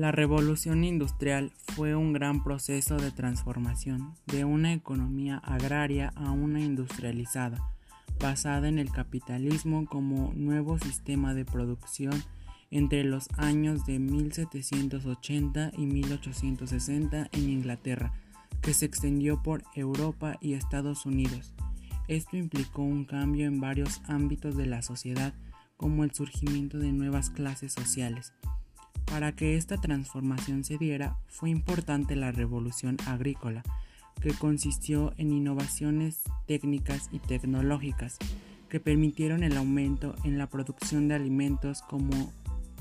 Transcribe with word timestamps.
La 0.00 0.12
revolución 0.12 0.82
industrial 0.82 1.52
fue 1.76 1.94
un 1.94 2.14
gran 2.14 2.42
proceso 2.42 2.96
de 2.96 3.10
transformación 3.10 4.14
de 4.24 4.46
una 4.46 4.72
economía 4.72 5.36
agraria 5.36 6.10
a 6.16 6.30
una 6.30 6.58
industrializada, 6.58 7.70
basada 8.18 8.70
en 8.70 8.78
el 8.78 8.90
capitalismo 8.90 9.84
como 9.84 10.32
nuevo 10.34 10.78
sistema 10.78 11.34
de 11.34 11.44
producción 11.44 12.14
entre 12.70 13.04
los 13.04 13.28
años 13.36 13.84
de 13.84 13.98
1780 13.98 15.72
y 15.76 15.84
1860 15.84 17.28
en 17.30 17.50
Inglaterra, 17.50 18.14
que 18.62 18.72
se 18.72 18.86
extendió 18.86 19.42
por 19.42 19.64
Europa 19.74 20.38
y 20.40 20.54
Estados 20.54 21.04
Unidos. 21.04 21.52
Esto 22.08 22.38
implicó 22.38 22.80
un 22.80 23.04
cambio 23.04 23.46
en 23.46 23.60
varios 23.60 24.00
ámbitos 24.06 24.56
de 24.56 24.64
la 24.64 24.80
sociedad, 24.80 25.34
como 25.76 26.04
el 26.04 26.14
surgimiento 26.14 26.78
de 26.78 26.90
nuevas 26.90 27.28
clases 27.28 27.74
sociales. 27.74 28.32
Para 29.10 29.32
que 29.32 29.56
esta 29.56 29.76
transformación 29.76 30.64
se 30.64 30.78
diera, 30.78 31.16
fue 31.26 31.50
importante 31.50 32.16
la 32.16 32.30
revolución 32.30 32.96
agrícola, 33.06 33.62
que 34.20 34.32
consistió 34.32 35.12
en 35.16 35.32
innovaciones 35.32 36.20
técnicas 36.46 37.08
y 37.10 37.18
tecnológicas 37.18 38.18
que 38.68 38.80
permitieron 38.80 39.42
el 39.42 39.56
aumento 39.56 40.14
en 40.24 40.38
la 40.38 40.46
producción 40.46 41.08
de 41.08 41.16
alimentos 41.16 41.82
como 41.82 42.32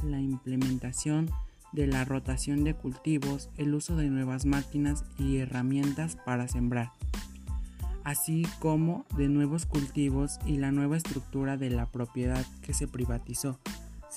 la 0.04 0.22
implementación 0.22 1.30
de 1.74 1.88
la 1.88 2.06
rotación 2.06 2.64
de 2.64 2.76
cultivos, 2.76 3.50
el 3.58 3.74
uso 3.74 3.96
de 3.96 4.10
nuevas 4.10 4.46
máquinas 4.46 5.04
y 5.18 5.38
herramientas 5.38 6.16
para 6.16 6.48
sembrar, 6.48 6.92
así 8.04 8.44
como 8.60 9.06
de 9.18 9.28
nuevos 9.30 9.66
cultivos 9.66 10.40
y 10.46 10.58
la 10.58 10.72
nueva 10.72 10.98
estructura 10.98 11.58
de 11.58 11.70
la 11.72 11.88
propiedad 11.88 12.46
que 12.62 12.74
se 12.74 12.88
privatizó, 12.88 13.60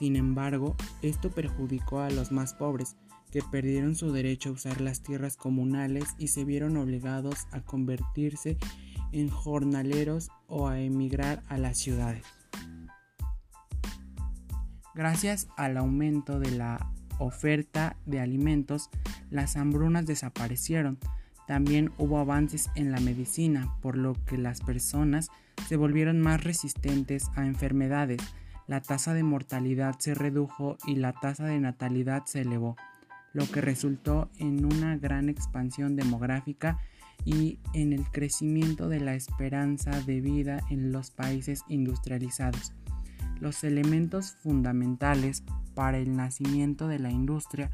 sin 0.02 0.16
embargo, 0.16 0.74
esto 1.00 1.30
perjudicó 1.30 2.00
a 2.00 2.10
los 2.10 2.32
más 2.32 2.54
pobres, 2.54 2.96
que 3.30 3.40
perdieron 3.40 3.94
su 3.94 4.10
derecho 4.10 4.48
a 4.48 4.52
usar 4.54 4.80
las 4.80 5.00
tierras 5.00 5.36
comunales 5.36 6.16
y 6.18 6.26
se 6.26 6.44
vieron 6.44 6.76
obligados 6.76 7.46
a 7.52 7.60
convertirse 7.60 8.58
en 9.12 9.28
jornaleros 9.28 10.32
o 10.48 10.66
a 10.66 10.80
emigrar 10.80 11.44
a 11.46 11.56
las 11.56 11.78
ciudades. 11.78 12.24
Gracias 14.92 15.46
al 15.56 15.76
aumento 15.76 16.40
de 16.40 16.50
la 16.50 16.90
oferta 17.20 17.96
de 18.04 18.18
alimentos, 18.18 18.90
las 19.30 19.56
hambrunas 19.56 20.04
desaparecieron. 20.04 20.98
También 21.46 21.92
hubo 21.96 22.18
avances 22.18 22.70
en 22.74 22.90
la 22.90 22.98
medicina, 22.98 23.72
por 23.80 23.96
lo 23.96 24.14
que 24.24 24.36
las 24.36 24.62
personas 24.62 25.30
se 25.68 25.76
volvieron 25.76 26.20
más 26.20 26.42
resistentes 26.42 27.30
a 27.36 27.46
enfermedades 27.46 28.20
la 28.72 28.80
tasa 28.80 29.12
de 29.12 29.22
mortalidad 29.22 29.98
se 29.98 30.14
redujo 30.14 30.78
y 30.86 30.94
la 30.94 31.12
tasa 31.12 31.44
de 31.44 31.60
natalidad 31.60 32.22
se 32.24 32.40
elevó, 32.40 32.78
lo 33.34 33.44
que 33.44 33.60
resultó 33.60 34.30
en 34.38 34.64
una 34.64 34.96
gran 34.96 35.28
expansión 35.28 35.94
demográfica 35.94 36.78
y 37.26 37.58
en 37.74 37.92
el 37.92 38.10
crecimiento 38.10 38.88
de 38.88 39.00
la 39.00 39.14
esperanza 39.14 39.90
de 39.90 40.22
vida 40.22 40.62
en 40.70 40.90
los 40.90 41.10
países 41.10 41.64
industrializados. 41.68 42.72
Los 43.40 43.62
elementos 43.62 44.38
fundamentales 44.42 45.42
para 45.74 45.98
el 45.98 46.16
nacimiento 46.16 46.88
de 46.88 46.98
la 46.98 47.10
industria 47.10 47.70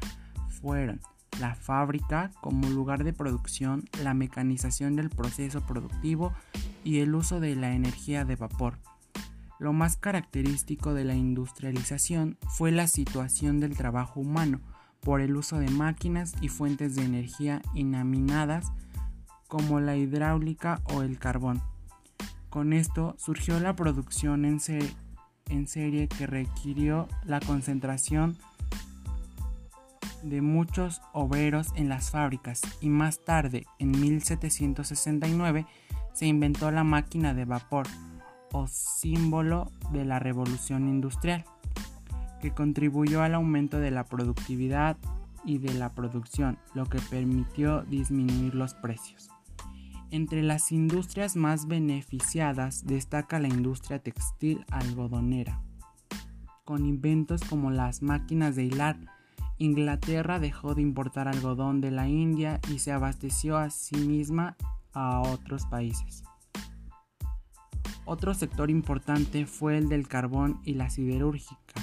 fueron 0.49 0.99
la 1.39 1.55
fábrica 1.55 2.33
como 2.41 2.67
lugar 2.67 3.05
de 3.05 3.13
producción, 3.13 3.85
la 4.03 4.13
mecanización 4.13 4.97
del 4.97 5.09
proceso 5.09 5.65
productivo 5.65 6.33
y 6.83 6.99
el 6.99 7.15
uso 7.15 7.39
de 7.39 7.55
la 7.55 7.73
energía 7.73 8.25
de 8.25 8.35
vapor. 8.35 8.79
Lo 9.59 9.73
más 9.73 9.97
característico 9.97 10.93
de 10.93 11.03
la 11.03 11.15
industrialización 11.15 12.37
fue 12.47 12.71
la 12.71 12.87
situación 12.87 13.59
del 13.59 13.75
trabajo 13.75 14.21
humano 14.21 14.61
por 15.01 15.19
el 15.19 15.35
uso 15.35 15.59
de 15.59 15.69
máquinas 15.69 16.33
y 16.39 16.47
fuentes 16.47 16.95
de 16.95 17.03
energía 17.03 17.61
inaminadas 17.73 18.71
como 19.49 19.81
la 19.81 19.97
hidráulica 19.97 20.81
o 20.85 21.01
el 21.01 21.19
carbón. 21.19 21.61
Con 22.49 22.71
esto 22.71 23.15
surgió 23.17 23.59
la 23.59 23.75
producción 23.75 24.45
en, 24.45 24.59
serie 25.67 26.07
que 26.07 26.25
requirió 26.25 27.09
la 27.25 27.41
concentración 27.41 28.37
de 30.23 30.41
muchos 30.41 31.01
obreros 31.11 31.67
en 31.75 31.89
las 31.89 32.11
fábricas 32.11 32.61
y 32.79 32.87
más 32.87 33.25
tarde, 33.25 33.65
en 33.77 33.91
1769, 33.91 35.65
se 36.13 36.27
inventó 36.27 36.71
la 36.71 36.83
máquina 36.83 37.33
de 37.33 37.45
vapor 37.45 37.87
o 38.51 38.67
símbolo 38.67 39.71
de 39.91 40.05
la 40.05 40.19
revolución 40.19 40.87
industrial, 40.87 41.45
que 42.41 42.51
contribuyó 42.51 43.21
al 43.21 43.35
aumento 43.35 43.79
de 43.79 43.91
la 43.91 44.05
productividad 44.05 44.97
y 45.45 45.57
de 45.57 45.73
la 45.73 45.93
producción, 45.93 46.57
lo 46.73 46.85
que 46.85 46.99
permitió 47.09 47.83
disminuir 47.83 48.55
los 48.55 48.73
precios. 48.73 49.29
Entre 50.11 50.41
las 50.41 50.71
industrias 50.71 51.35
más 51.35 51.67
beneficiadas 51.67 52.85
destaca 52.85 53.39
la 53.39 53.47
industria 53.47 53.99
textil 53.99 54.65
algodonera. 54.71 55.61
Con 56.65 56.85
inventos 56.85 57.41
como 57.43 57.69
las 57.69 58.01
máquinas 58.01 58.55
de 58.55 58.65
hilar, 58.65 58.97
Inglaterra 59.59 60.39
dejó 60.39 60.73
de 60.73 60.81
importar 60.81 61.27
algodón 61.27 61.81
de 61.81 61.91
la 61.91 62.07
India 62.07 62.59
y 62.71 62.79
se 62.79 62.91
abasteció 62.91 63.57
a 63.57 63.69
sí 63.69 63.97
misma 63.97 64.55
a 64.93 65.19
otros 65.21 65.65
países. 65.65 66.23
Otro 68.11 68.33
sector 68.33 68.71
importante 68.71 69.45
fue 69.45 69.77
el 69.77 69.87
del 69.87 70.07
carbón 70.07 70.61
y 70.65 70.73
la 70.73 70.89
siderúrgica, 70.89 71.79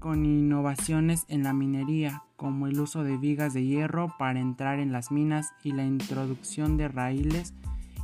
con 0.00 0.26
innovaciones 0.26 1.24
en 1.28 1.44
la 1.44 1.52
minería, 1.52 2.24
como 2.34 2.66
el 2.66 2.80
uso 2.80 3.04
de 3.04 3.16
vigas 3.16 3.54
de 3.54 3.64
hierro 3.64 4.12
para 4.18 4.40
entrar 4.40 4.80
en 4.80 4.90
las 4.90 5.12
minas 5.12 5.52
y 5.62 5.70
la 5.70 5.84
introducción 5.84 6.76
de 6.76 6.88
raíles 6.88 7.54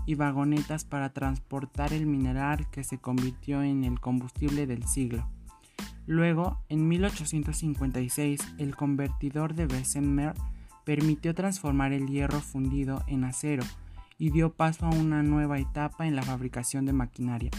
y 0.07 0.15
vagonetas 0.15 0.85
para 0.85 1.13
transportar 1.13 1.93
el 1.93 2.07
mineral 2.07 2.71
que 2.71 2.85
se 2.85 2.99
convirtió 2.99 3.65
en 3.65 3.83
el 3.83 3.99
combustible 3.99 4.69
del 4.69 4.85
siglo. 4.85 5.29
Luego, 6.07 6.63
en 6.69 6.87
1856, 6.87 8.55
el 8.59 8.77
convertidor 8.77 9.55
de 9.55 9.67
Bessemer 9.67 10.35
permitió 10.85 11.35
transformar 11.35 11.93
el 11.93 12.07
hierro 12.07 12.39
fundido 12.39 13.03
en 13.09 13.25
acero, 13.25 13.65
y 14.19 14.31
dio 14.31 14.53
paso 14.53 14.87
a 14.87 14.91
una 14.91 15.23
nueva 15.23 15.59
etapa 15.59 16.07
en 16.07 16.17
la 16.17 16.23
fabricación 16.23 16.87
de 16.87 16.93
maquinaria. 16.93 17.51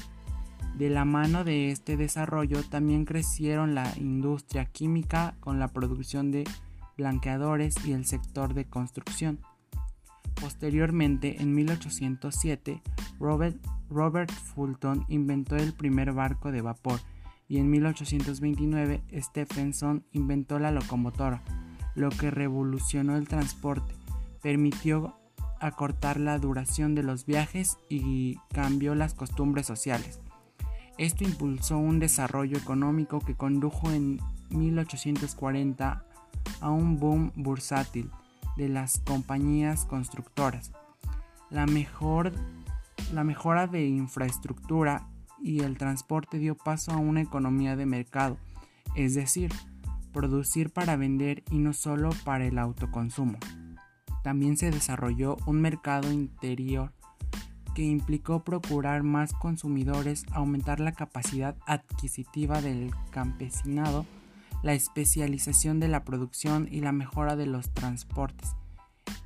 De 0.78 0.90
la 0.90 1.06
mano 1.06 1.44
de 1.44 1.72
este 1.72 1.98
desarrollo 1.98 2.64
también 2.64 3.06
crecieron 3.06 3.74
la 3.74 3.92
industria 3.98 4.66
química 4.66 5.36
con 5.40 5.60
la 5.60 5.70
producción 5.70 6.32
de 6.32 6.44
blanqueadores 6.98 7.76
y 7.86 7.94
el 7.94 8.06
sector 8.06 8.54
de 8.54 8.66
construcción. 8.66 9.40
Posteriormente, 10.40 11.42
en 11.42 11.56
1807, 11.56 12.82
Robert, 13.20 14.32
Fulton 14.32 15.06
inventó 15.08 15.56
el 15.56 15.74
primer 15.74 16.14
barco 16.14 16.52
de 16.52 16.62
vapor 16.62 17.00
y 17.48 17.58
en 17.58 17.72
1829 17.72 19.02
Stephenson 19.16 20.04
inventó 20.12 20.60
la 20.60 20.72
locomotora, 20.72 21.42
lo 21.96 22.10
que 22.10 22.30
revolucionó 22.30 23.16
el 23.16 23.28
transporte, 23.28 23.96
permitió 24.44 25.17
acortar 25.60 26.20
la 26.20 26.38
duración 26.40 26.96
de 26.96 27.04
los 27.04 27.26
viajes 27.26 27.78
y 27.90 28.38
cambió 28.54 28.96
las 28.96 29.14
costumbres 29.14 29.66
sociales. 29.66 30.20
Esto 30.98 31.24
impulsó 31.24 31.78
un 31.78 32.00
desarrollo 32.00 32.58
económico 32.58 33.20
que 33.20 33.36
condujo 33.36 33.92
en 33.92 34.20
1840 34.50 36.06
a 36.62 36.70
un 36.70 37.00
boom 37.00 37.32
bursátil 37.36 38.10
de 38.56 38.70
las 38.70 39.00
compañías 39.00 39.86
constructoras. 39.86 40.72
La, 41.50 41.66
mejor, 41.68 42.34
la 43.14 43.24
mejora 43.24 43.68
de 43.68 43.88
infraestructura 43.88 45.08
y 45.40 45.60
el 45.60 45.78
transporte 45.78 46.40
dio 46.40 46.56
paso 46.56 46.92
a 46.92 46.98
una 46.98 47.22
economía 47.22 47.76
de 47.76 47.86
mercado, 47.86 48.38
es 48.96 49.14
decir, 49.14 49.52
producir 50.12 50.72
para 50.72 50.96
vender 50.96 51.44
y 51.52 51.60
no 51.60 51.74
solo 51.74 52.10
para 52.26 52.46
el 52.46 52.58
autoconsumo 52.58 53.38
también 54.28 54.58
se 54.58 54.72
desarrolló 54.72 55.38
un 55.46 55.62
mercado 55.62 56.12
interior 56.12 56.92
que 57.74 57.84
implicó 57.84 58.44
procurar 58.44 59.02
más 59.02 59.32
consumidores, 59.32 60.26
aumentar 60.34 60.82
la 60.82 60.92
capacidad 60.92 61.56
adquisitiva 61.66 62.60
del 62.60 62.92
campesinado, 63.10 64.06
la 64.64 64.74
especialización 64.74 65.80
de 65.80 65.88
la 65.88 66.04
producción 66.04 66.68
y 66.70 66.82
la 66.82 66.92
mejora 66.92 67.38
de 67.38 67.46
los 67.46 67.74
transportes. 67.74 68.54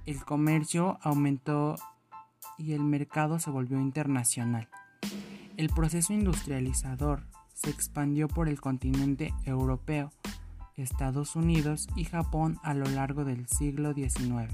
El 0.05 0.23
comercio 0.23 0.99
aumentó 1.01 1.77
y 2.59 2.73
el 2.73 2.83
mercado 2.83 3.39
se 3.39 3.49
volvió 3.49 3.79
internacional. 3.79 4.69
El 5.57 5.69
proceso 5.69 6.13
industrializador 6.13 7.25
se 7.55 7.71
expandió 7.71 8.27
por 8.27 8.47
el 8.47 8.61
continente 8.61 9.33
europeo, 9.45 10.11
Estados 10.77 11.35
Unidos 11.35 11.87
y 11.95 12.03
Japón 12.03 12.59
a 12.61 12.75
lo 12.75 12.85
largo 12.85 13.25
del 13.25 13.47
siglo 13.47 13.95
XIX. 13.95 14.53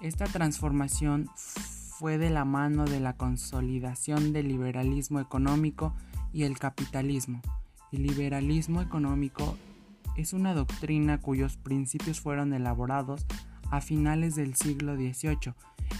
Esta 0.00 0.24
transformación 0.24 1.28
fue 1.36 2.16
de 2.16 2.30
la 2.30 2.46
mano 2.46 2.86
de 2.86 3.00
la 3.00 3.18
consolidación 3.18 4.32
del 4.32 4.48
liberalismo 4.48 5.20
económico 5.20 5.94
y 6.32 6.44
el 6.44 6.58
capitalismo. 6.58 7.42
El 7.92 8.04
liberalismo 8.04 8.80
económico 8.80 9.58
es 10.16 10.32
una 10.32 10.54
doctrina 10.54 11.20
cuyos 11.20 11.58
principios 11.58 12.18
fueron 12.18 12.54
elaborados 12.54 13.26
a 13.70 13.82
finales 13.82 14.36
del 14.36 14.54
siglo 14.54 14.96
XVIII. 14.96 15.52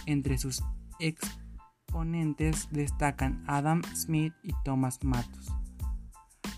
Entre 0.07 0.39
sus 0.39 0.63
exponentes 0.97 2.69
destacan 2.71 3.43
Adam 3.45 3.83
Smith 3.93 4.33
y 4.41 4.53
Thomas 4.65 5.03
Malthus. 5.03 5.53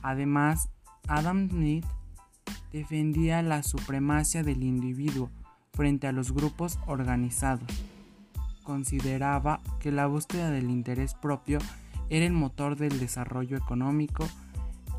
Además, 0.02 0.70
Adam 1.10 1.50
Smith 1.50 1.86
defendía 2.72 3.42
la 3.42 3.64
supremacia 3.64 4.44
del 4.44 4.64
individuo 4.64 5.30
frente 5.74 6.08
a 6.08 6.12
los 6.12 6.32
grupos 6.32 6.80
organizados. 6.88 7.68
Consideraba 8.64 9.60
que 9.80 9.92
la 9.92 10.08
búsqueda 10.08 10.50
del 10.52 10.70
interés 10.70 11.16
propio 11.16 11.60
era 12.10 12.26
el 12.26 12.34
motor 12.34 12.78
del 12.78 13.00
desarrollo 13.00 13.58
económico 13.58 14.28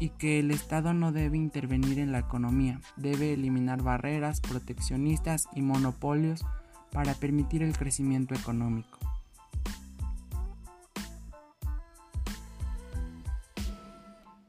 y 0.00 0.10
que 0.10 0.40
el 0.40 0.50
Estado 0.50 0.92
no 0.92 1.12
debe 1.12 1.36
intervenir 1.36 1.98
en 1.98 2.12
la 2.12 2.18
economía, 2.18 2.80
debe 2.96 3.32
eliminar 3.32 3.82
barreras 3.82 4.40
proteccionistas 4.40 5.48
y 5.54 5.62
monopolios 5.62 6.44
para 6.90 7.14
permitir 7.14 7.62
el 7.62 7.76
crecimiento 7.76 8.34
económico. 8.34 8.98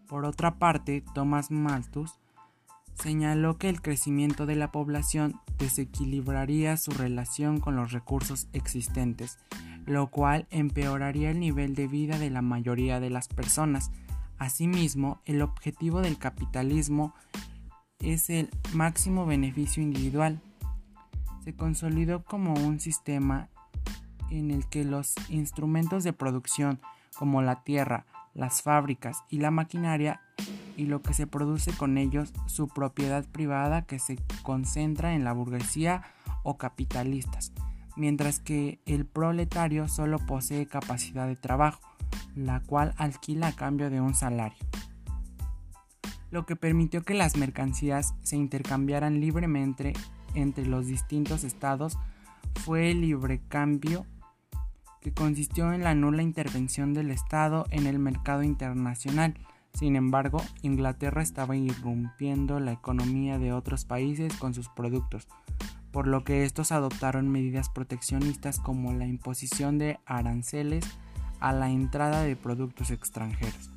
Por 0.07 0.25
otra 0.25 0.55
parte, 0.55 1.03
Thomas 1.13 1.51
Malthus 1.51 2.19
señaló 3.05 3.59
que 3.59 3.69
el 3.69 3.83
crecimiento 3.83 4.47
de 4.47 4.55
la 4.55 4.71
población 4.71 5.39
desequilibraría 5.59 6.75
su 6.75 6.89
relación 6.89 7.59
con 7.59 7.75
los 7.75 7.91
recursos 7.91 8.47
existentes, 8.51 9.37
lo 9.85 10.07
cual 10.07 10.47
empeoraría 10.49 11.29
el 11.29 11.39
nivel 11.39 11.75
de 11.75 11.85
vida 11.85 12.17
de 12.17 12.31
la 12.31 12.41
mayoría 12.41 12.99
de 12.99 13.11
las 13.11 13.27
personas. 13.27 13.91
Asimismo, 14.39 15.21
el 15.25 15.43
objetivo 15.43 16.01
del 16.01 16.17
capitalismo 16.17 17.13
es 17.99 18.31
el 18.31 18.49
máximo 18.73 19.27
beneficio 19.27 19.83
individual. 19.83 20.41
Se 21.43 21.53
consolidó 21.53 22.23
como 22.23 22.55
un 22.55 22.79
sistema 22.79 23.49
en 24.31 24.49
el 24.49 24.67
que 24.67 24.83
los 24.83 25.13
instrumentos 25.29 26.03
de 26.03 26.11
producción 26.11 26.79
como 27.15 27.43
la 27.43 27.61
tierra, 27.61 28.07
las 28.33 28.63
fábricas 28.63 29.23
y 29.29 29.37
la 29.37 29.51
maquinaria 29.51 30.21
y 30.77 30.85
lo 30.85 31.01
que 31.01 31.13
se 31.13 31.27
produce 31.27 31.71
con 31.73 31.97
ellos, 31.97 32.33
su 32.45 32.67
propiedad 32.67 33.25
privada 33.25 33.83
que 33.83 33.99
se 33.99 34.17
concentra 34.43 35.13
en 35.13 35.23
la 35.23 35.33
burguesía 35.33 36.03
o 36.43 36.57
capitalistas, 36.57 37.51
mientras 37.95 38.39
que 38.39 38.79
el 38.85 39.05
proletario 39.05 39.87
solo 39.87 40.19
posee 40.19 40.67
capacidad 40.67 41.27
de 41.27 41.35
trabajo, 41.35 41.81
la 42.35 42.59
cual 42.61 42.93
alquila 42.97 43.47
a 43.47 43.55
cambio 43.55 43.89
de 43.89 44.01
un 44.01 44.13
salario. 44.13 44.57
Lo 46.31 46.45
que 46.45 46.55
permitió 46.55 47.03
que 47.03 47.13
las 47.13 47.37
mercancías 47.37 48.13
se 48.21 48.35
intercambiaran 48.35 49.21
libremente 49.21 49.93
entre 50.33 50.65
los 50.65 50.87
distintos 50.87 51.43
estados 51.43 51.97
fue 52.55 52.91
el 52.91 53.01
librecambio 53.01 54.05
que 55.01 55.13
consistió 55.13 55.71
en 55.71 55.83
la 55.83 55.93
nula 55.93 56.23
intervención 56.23 56.93
del 56.93 57.11
Estado 57.11 57.65
en 57.69 57.85
el 57.85 57.99
mercado 57.99 58.43
internacional, 58.43 59.35
sin 59.75 59.97
embargo, 59.97 60.41
Inglaterra 60.61 61.21
estaba 61.21 61.57
irrumpiendo 61.57 62.61
la 62.61 62.71
economía 62.71 63.37
de 63.39 63.51
otros 63.51 63.83
países 63.83 64.33
con 64.37 64.53
sus 64.53 64.69
productos, 64.69 65.27
por 65.91 66.07
lo 66.07 66.23
que 66.23 66.45
estos 66.45 66.71
adoptaron 66.71 67.29
medidas 67.29 67.67
proteccionistas 67.67 68.59
como 68.59 68.93
la 68.93 69.05
imposición 69.05 69.77
de 69.77 69.99
aranceles 70.05 70.85
a 71.41 71.51
la 71.51 71.69
entrada 71.69 72.23
de 72.23 72.37
productos 72.37 72.89
extranjeros. 72.89 73.69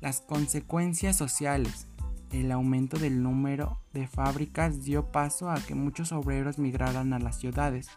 Las 0.00 0.22
consecuencias 0.22 1.16
sociales. 1.16 1.86
El 2.32 2.50
aumento 2.50 2.98
del 2.98 3.22
número 3.22 3.78
de 3.92 4.08
fábricas 4.08 4.84
dio 4.84 5.12
paso 5.12 5.50
a 5.50 5.56
que 5.60 5.74
muchos 5.74 6.12
obreros 6.12 6.58
migraran 6.58 7.12
a 7.12 7.18
las 7.18 7.38
ciudades, 7.38 7.88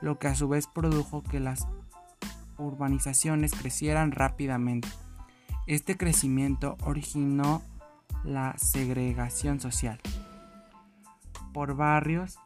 lo 0.00 0.18
que 0.18 0.28
a 0.28 0.34
su 0.34 0.48
vez 0.48 0.66
produjo 0.66 1.22
que 1.22 1.40
las 1.40 1.68
urbanizaciones 2.56 3.52
crecieran 3.52 4.12
rápidamente. 4.12 4.88
Este 5.70 5.96
crecimiento 5.96 6.76
originó 6.82 7.62
la 8.24 8.58
segregación 8.58 9.60
social. 9.60 10.00
Por 11.52 11.76
barrios, 11.76 12.40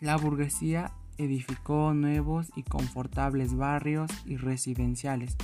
la 0.00 0.16
burguesía 0.16 0.94
edificó 1.18 1.92
nuevos 1.92 2.50
y 2.56 2.62
confortables 2.62 3.54
barrios 3.54 4.10
y 4.24 4.38
residenciales, 4.38 5.36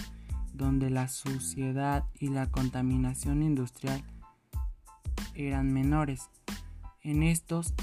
donde 0.54 0.88
la 0.88 1.08
suciedad 1.08 2.04
y 2.18 2.28
la 2.28 2.50
contaminación 2.50 3.42
industrial 3.42 4.02
eran 5.34 5.70
menores. 5.70 6.30
En 7.02 7.24
estos 7.24 7.74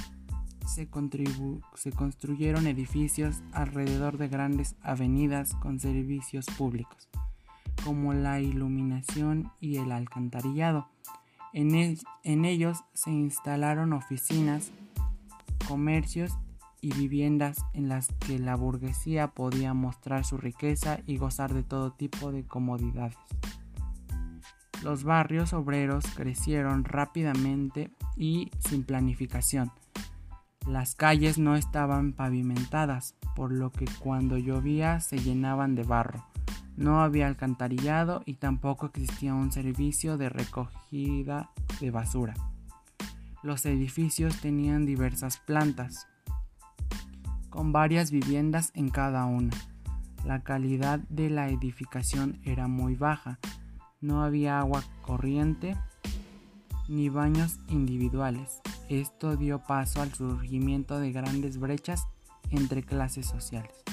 se, 0.66 0.90
se, 1.76 1.92
construyeron 1.92 2.66
edificios 2.66 3.44
alrededor 3.52 4.18
de 4.18 4.28
grandes 4.28 4.76
avenidas 4.82 5.54
con 5.54 5.80
servicios 5.80 6.48
públicos 6.58 7.08
como 7.86 8.14
la 8.14 8.42
iluminación 8.42 9.52
y 9.62 9.78
el 9.78 9.92
alcantarillado. 9.92 10.88
En, 11.54 12.46
ellos 12.46 12.84
se 12.94 13.12
instalaron 13.12 13.94
oficinas, 13.94 14.72
comercios 15.68 16.38
y 16.82 16.92
viviendas 16.94 17.64
en 17.74 17.88
las 17.88 18.08
que 18.28 18.40
la 18.40 18.56
burguesía 18.56 19.28
podía 19.28 19.74
mostrar 19.74 20.26
su 20.26 20.38
riqueza 20.38 21.00
y 21.06 21.18
gozar 21.18 21.54
de 21.54 21.64
todo 21.64 21.92
tipo 21.92 22.32
de 22.32 22.44
comodidades. 22.44 23.16
Los 24.84 25.04
barrios 25.04 25.54
obreros 25.54 26.06
crecieron 26.16 26.84
rápidamente 26.84 27.92
y 28.18 28.52
sin 28.60 28.84
planificación. 28.84 29.72
Las 30.68 30.96
calles 30.96 31.38
no 31.38 31.56
estaban 31.56 32.14
pavimentadas, 32.14 33.16
por 33.36 33.52
lo 33.52 33.72
que 33.72 33.86
cuando 34.00 34.38
llovía 34.38 35.00
se 35.00 35.20
llenaban 35.20 35.76
de 35.76 35.84
barro. 35.84 36.35
No 36.78 37.02
había 37.02 37.28
alcantarillado 37.28 38.22
y 38.26 38.36
tampoco 38.36 38.88
existía 38.88 39.34
un 39.34 39.52
servicio 39.52 40.18
de 40.18 40.30
recogida 40.30 41.50
de 41.80 41.92
basura. 41.92 42.34
Los 43.44 43.66
edificios 43.66 44.42
tenían 44.42 44.86
diversas 44.86 45.38
plantas, 45.38 46.08
con 47.50 47.72
varias 47.72 48.12
viviendas 48.12 48.72
en 48.74 48.90
cada 48.90 49.26
una. 49.26 49.54
La 50.26 50.42
calidad 50.42 51.00
de 51.08 51.30
la 51.30 51.50
edificación 51.50 52.42
era 52.44 52.68
muy 52.68 52.96
baja. 52.96 53.40
No 54.02 54.24
había 54.24 54.60
agua 54.60 54.84
corriente 55.04 55.78
ni 56.90 57.08
baños 57.08 57.60
individuales. 57.70 58.62
Esto 58.90 59.38
dio 59.38 59.60
paso 59.60 60.02
al 60.02 60.14
surgimiento 60.14 61.00
de 61.00 61.12
grandes 61.12 61.58
brechas 61.58 62.08
entre 62.50 62.84
clases 62.84 63.28
sociales. 63.28 63.85